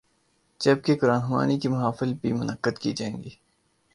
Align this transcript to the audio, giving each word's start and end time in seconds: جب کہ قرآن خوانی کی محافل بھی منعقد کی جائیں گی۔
جب 0.59 0.77
کہ 0.83 0.95
قرآن 0.95 1.19
خوانی 1.19 1.59
کی 1.59 1.67
محافل 1.67 2.13
بھی 2.13 2.33
منعقد 2.33 2.79
کی 2.79 2.91
جائیں 2.91 3.23
گی۔ 3.23 3.29